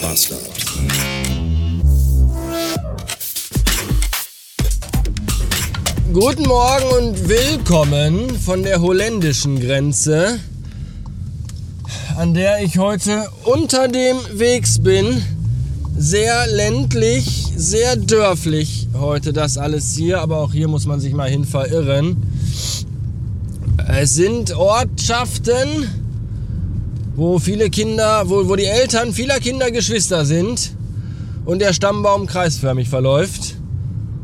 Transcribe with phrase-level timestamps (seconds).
[0.00, 0.40] Bastard.
[6.12, 10.40] Guten Morgen und willkommen von der holländischen Grenze,
[12.16, 15.22] an der ich heute unter dem Wegs bin.
[15.96, 21.28] Sehr ländlich, sehr dörflich heute das alles hier, aber auch hier muss man sich mal
[21.28, 22.16] hin verirren.
[23.88, 25.88] Es sind Ortschaften,
[27.20, 30.72] wo viele Kinder, wo, wo die Eltern vieler Kinder Geschwister sind
[31.44, 33.56] und der Stammbaum kreisförmig verläuft.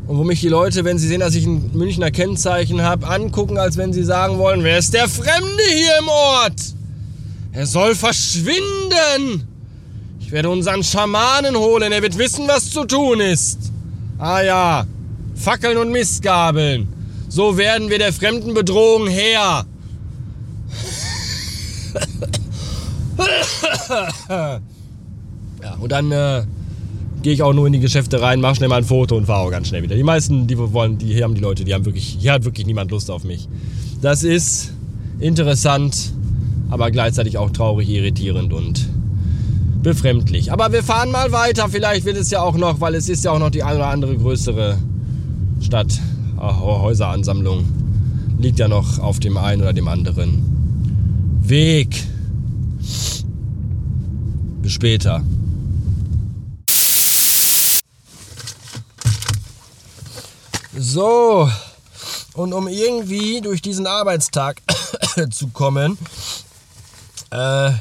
[0.07, 3.59] Und wo mich die Leute, wenn sie sehen, dass ich ein Münchner Kennzeichen habe, angucken,
[3.59, 6.59] als wenn sie sagen wollen, wer ist der Fremde hier im Ort?
[7.51, 9.47] Er soll verschwinden.
[10.19, 13.59] Ich werde unseren Schamanen holen, er wird wissen, was zu tun ist.
[14.17, 14.87] Ah ja,
[15.35, 16.87] Fackeln und Mistgabeln.
[17.29, 19.67] So werden wir der fremden Bedrohung Herr.
[24.29, 24.59] ja,
[25.79, 26.43] und dann äh,
[27.23, 29.41] gehe ich auch nur in die Geschäfte rein, mache schnell mal ein Foto und fahre
[29.41, 29.95] auch ganz schnell wieder.
[29.95, 32.65] Die meisten, die wollen, die hier haben die Leute, die haben wirklich, hier hat wirklich
[32.65, 33.47] niemand Lust auf mich.
[34.01, 34.73] Das ist
[35.19, 36.13] interessant,
[36.69, 38.87] aber gleichzeitig auch traurig, irritierend und
[39.81, 40.51] befremdlich.
[40.51, 41.69] Aber wir fahren mal weiter.
[41.69, 43.87] Vielleicht wird es ja auch noch, weil es ist ja auch noch die eine oder
[43.87, 44.77] andere größere
[45.61, 45.99] Stadt,
[46.39, 47.65] Häuseransammlung,
[48.39, 52.03] liegt ja noch auf dem einen oder dem anderen Weg.
[54.67, 55.23] Bis später.
[60.77, 61.49] So,
[62.33, 64.61] und um irgendwie durch diesen Arbeitstag
[65.31, 65.97] zu kommen,
[67.29, 67.71] äh,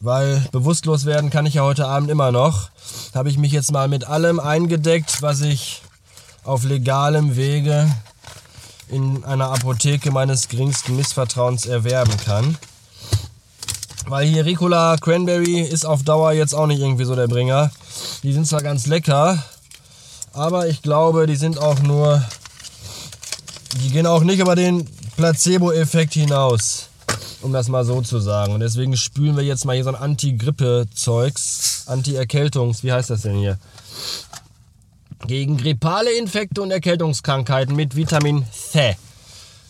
[0.00, 2.70] weil bewusstlos werden kann ich ja heute Abend immer noch,
[3.14, 5.82] habe ich mich jetzt mal mit allem eingedeckt, was ich
[6.42, 7.88] auf legalem Wege
[8.88, 12.58] in einer Apotheke meines geringsten Missvertrauens erwerben kann.
[14.06, 17.70] Weil hier Ricola Cranberry ist auf Dauer jetzt auch nicht irgendwie so der Bringer.
[18.22, 19.42] Die sind zwar ganz lecker,
[20.32, 22.24] aber ich glaube, die sind auch nur.
[23.82, 26.88] Die gehen auch nicht über den Placebo-Effekt hinaus.
[27.42, 28.52] Um das mal so zu sagen.
[28.52, 31.84] Und deswegen spülen wir jetzt mal hier so ein Anti-Grippe-Zeugs.
[31.86, 32.82] Anti-Erkältungs.
[32.82, 33.58] Wie heißt das denn hier?
[35.26, 38.96] Gegen grippale Infekte und Erkältungskrankheiten mit Vitamin C.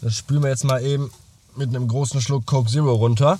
[0.00, 1.10] Das spülen wir jetzt mal eben
[1.56, 3.38] mit einem großen Schluck Coke Zero runter.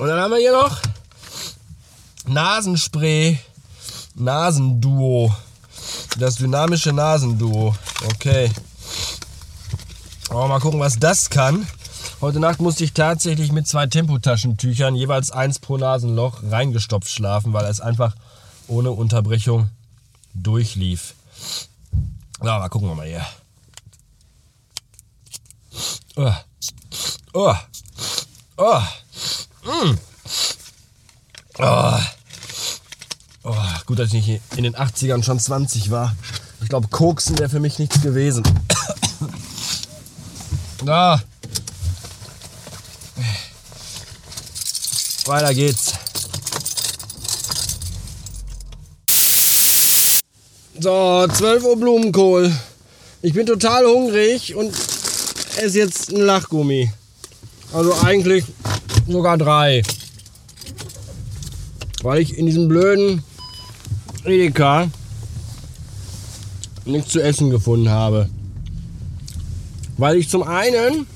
[0.00, 0.80] Und dann haben wir hier noch
[2.26, 3.38] Nasenspray,
[4.14, 5.30] Nasenduo.
[6.18, 7.74] Das dynamische Nasenduo.
[8.06, 8.50] Okay.
[10.30, 11.66] Aber mal gucken, was das kann.
[12.22, 17.66] Heute Nacht musste ich tatsächlich mit zwei Tempotaschentüchern, jeweils eins pro Nasenloch, reingestopft schlafen, weil
[17.66, 18.16] es einfach
[18.68, 19.68] ohne Unterbrechung
[20.32, 21.14] durchlief.
[22.38, 23.26] So, mal gucken wir mal hier.
[26.16, 26.32] Oh.
[27.34, 27.54] Oh.
[28.56, 28.82] Oh.
[29.64, 29.98] Mm.
[31.58, 31.98] Oh.
[33.42, 33.54] Oh.
[33.86, 36.14] Gut, dass ich nicht in den 80ern schon 20 war.
[36.62, 38.42] Ich glaube, Koksen wäre für mich nichts gewesen.
[40.84, 41.20] Da.
[45.26, 45.92] Weiter geht's.
[50.78, 52.52] So, 12 Uhr Blumenkohl.
[53.20, 54.74] Ich bin total hungrig und
[55.56, 56.90] esse jetzt ein Lachgummi.
[57.72, 58.46] Also eigentlich
[59.06, 59.82] sogar drei.
[62.02, 63.22] Weil ich in diesem blöden
[64.24, 64.88] Edeka
[66.84, 68.28] nichts zu essen gefunden habe.
[69.96, 71.06] Weil ich zum einen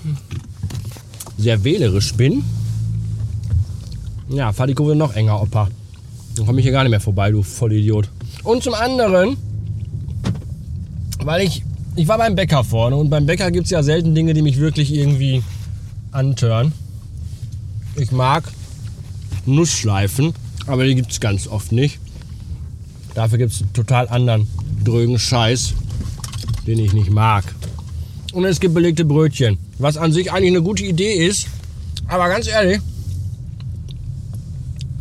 [1.39, 2.45] sehr wählerisch bin.
[4.29, 5.69] Ja, fahr die Kurve noch enger, Opa.
[6.37, 8.09] Dann komme ich hier gar nicht mehr vorbei, du Vollidiot.
[8.43, 9.37] Und zum anderen,
[11.23, 11.63] weil ich,
[11.97, 14.59] ich war beim Bäcker vorne und beim Bäcker gibt es ja selten Dinge, die mich
[14.59, 15.43] wirklich irgendwie
[16.11, 16.73] antören.
[17.97, 18.45] Ich mag
[19.47, 20.35] Nussschleifen,
[20.67, 21.99] aber die gibt es ganz oft nicht.
[23.15, 24.49] Dafür gibt es einen total anderen
[24.83, 25.75] drögen Scheiß,
[26.67, 27.45] den ich nicht mag
[28.35, 29.59] und es gibt belegte Brötchen.
[29.79, 31.47] Was an sich eigentlich eine gute Idee ist.
[32.09, 32.81] Aber ganz ehrlich,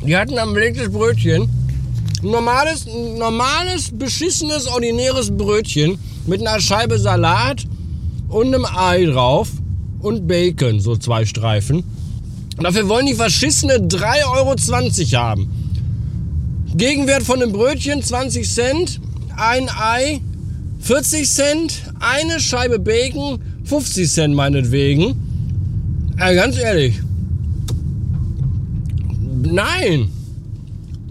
[0.06, 1.50] die hatten ein belegtes Brötchen.
[2.22, 7.66] Ein normales, ein normales, beschissenes, ordinäres Brötchen mit einer Scheibe Salat
[8.30, 9.50] und einem Ei drauf
[10.00, 11.84] und Bacon, so zwei Streifen.
[12.60, 15.50] Dafür wollen die verschissene 3,20 Euro haben.
[16.76, 19.00] Gegenwert von einem Brötchen 20 Cent,
[19.36, 20.22] ein Ei
[20.80, 25.16] 40 Cent, eine Scheibe Bacon, 50 Cent meinetwegen.
[26.20, 27.00] Ja, ganz ehrlich.
[29.44, 30.10] Nein.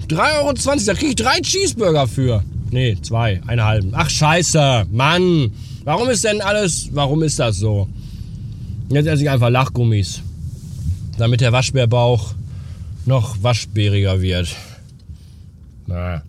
[0.09, 0.53] 3,20 Euro,
[0.87, 2.45] da kriege ich drei Cheeseburger für.
[2.71, 3.93] Nee, zwei, einen halben.
[3.95, 5.53] Ach scheiße, Mann.
[5.85, 7.89] Warum ist denn alles, warum ist das so?
[8.89, 10.23] Jetzt esse ich einfach Lachgummis.
[11.23, 12.35] Damit der Waschbärbauch
[13.07, 14.57] noch waschbäriger wird.
[15.87, 16.21] Na.